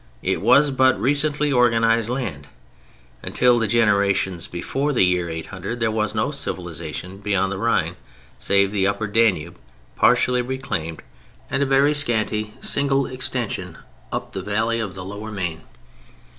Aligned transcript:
It 0.23 0.41
was 0.41 0.71
but 0.71 0.99
recently 0.99 1.51
organized 1.51 2.09
land. 2.09 2.47
Until 3.21 3.59
the 3.59 3.67
generations 3.67 4.47
before 4.47 4.93
the 4.93 5.03
year 5.05 5.29
800 5.29 5.79
there 5.79 5.91
was 5.91 6.15
no 6.15 6.31
civilization 6.31 7.19
beyond 7.19 7.51
the 7.51 7.59
Rhine 7.59 7.95
save 8.39 8.71
the 8.71 8.87
upper 8.87 9.05
Danube 9.05 9.59
partially 9.95 10.41
reclaimed, 10.41 11.03
and 11.51 11.61
a 11.61 11.67
very 11.67 11.93
scanty 11.93 12.55
single 12.61 13.05
extension 13.05 13.77
up 14.11 14.33
the 14.33 14.41
valley 14.41 14.79
of 14.79 14.95
the 14.95 15.05
Lower 15.05 15.31
Main. 15.31 15.61